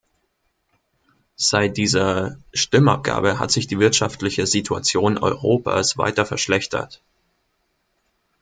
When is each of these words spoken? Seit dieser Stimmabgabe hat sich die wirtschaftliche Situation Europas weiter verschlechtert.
Seit 1.35 1.77
dieser 1.77 2.35
Stimmabgabe 2.55 3.37
hat 3.37 3.51
sich 3.51 3.67
die 3.67 3.77
wirtschaftliche 3.77 4.47
Situation 4.47 5.19
Europas 5.19 5.95
weiter 5.95 6.25
verschlechtert. 6.25 7.03